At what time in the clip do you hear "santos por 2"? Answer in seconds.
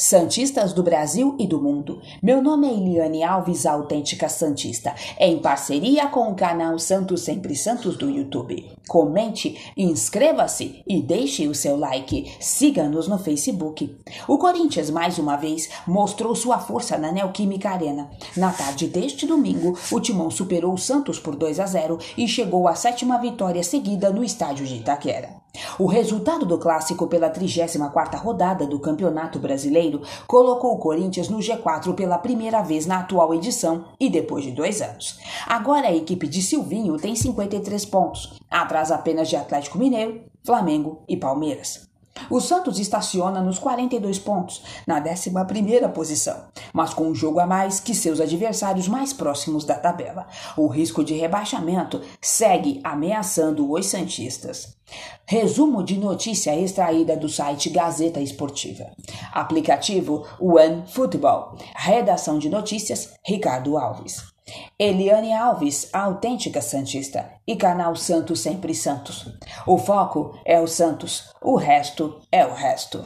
20.78-21.60